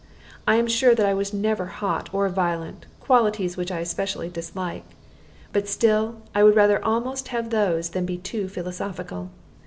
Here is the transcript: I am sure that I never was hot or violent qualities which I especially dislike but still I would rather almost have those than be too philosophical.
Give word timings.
I 0.47 0.55
am 0.55 0.65
sure 0.65 0.95
that 0.95 1.05
I 1.05 1.13
never 1.37 1.63
was 1.65 1.73
hot 1.73 2.09
or 2.11 2.27
violent 2.27 2.87
qualities 2.99 3.55
which 3.55 3.71
I 3.71 3.81
especially 3.81 4.29
dislike 4.29 4.95
but 5.53 5.67
still 5.69 6.23
I 6.33 6.43
would 6.43 6.55
rather 6.55 6.83
almost 6.83 7.27
have 7.27 7.51
those 7.51 7.89
than 7.89 8.07
be 8.07 8.17
too 8.17 8.47
philosophical. 8.47 9.29